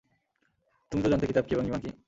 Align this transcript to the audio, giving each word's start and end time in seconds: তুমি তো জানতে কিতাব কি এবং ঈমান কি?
তুমি 0.91 1.01
তো 1.03 1.09
জানতে 1.09 1.25
কিতাব 1.27 1.45
কি 1.47 1.53
এবং 1.53 1.65
ঈমান 1.67 1.81
কি? 1.81 1.91